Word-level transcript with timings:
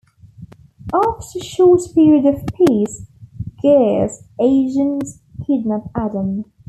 After 0.91 1.37
a 1.37 1.43
short 1.43 1.81
period 1.93 2.25
of 2.25 2.43
peace, 2.55 3.05
Gaea's 3.63 4.23
agents 4.41 5.19
kidnap 5.45 5.91
Adam. 5.93 6.43